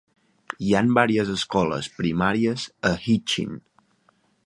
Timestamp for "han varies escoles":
0.77-1.91